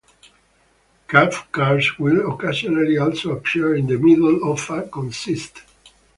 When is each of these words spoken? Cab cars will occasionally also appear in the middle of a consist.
Cab 1.07 1.31
cars 1.51 1.99
will 1.99 2.33
occasionally 2.33 2.97
also 2.97 3.33
appear 3.37 3.75
in 3.75 3.85
the 3.85 3.99
middle 3.99 4.51
of 4.51 4.67
a 4.71 4.81
consist. 4.89 5.61